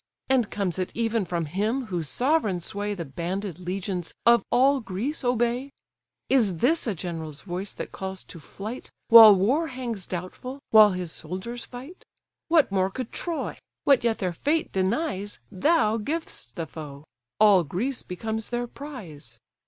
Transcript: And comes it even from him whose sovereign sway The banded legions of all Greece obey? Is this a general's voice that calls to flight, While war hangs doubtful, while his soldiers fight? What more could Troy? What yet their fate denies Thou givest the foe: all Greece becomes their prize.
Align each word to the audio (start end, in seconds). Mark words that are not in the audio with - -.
And 0.31 0.49
comes 0.49 0.79
it 0.79 0.89
even 0.95 1.25
from 1.25 1.45
him 1.45 1.85
whose 1.85 2.09
sovereign 2.09 2.59
sway 2.59 2.95
The 2.95 3.05
banded 3.05 3.59
legions 3.59 4.15
of 4.25 4.43
all 4.49 4.79
Greece 4.79 5.23
obey? 5.23 5.69
Is 6.27 6.57
this 6.57 6.87
a 6.87 6.95
general's 6.95 7.41
voice 7.41 7.71
that 7.73 7.91
calls 7.91 8.23
to 8.23 8.39
flight, 8.39 8.89
While 9.09 9.35
war 9.35 9.67
hangs 9.67 10.07
doubtful, 10.07 10.57
while 10.71 10.93
his 10.93 11.11
soldiers 11.11 11.65
fight? 11.65 12.03
What 12.47 12.71
more 12.71 12.89
could 12.89 13.11
Troy? 13.11 13.59
What 13.83 14.03
yet 14.03 14.17
their 14.17 14.33
fate 14.33 14.71
denies 14.71 15.39
Thou 15.51 15.97
givest 15.97 16.55
the 16.55 16.65
foe: 16.65 17.03
all 17.39 17.63
Greece 17.63 18.01
becomes 18.01 18.49
their 18.49 18.65
prize. 18.65 19.37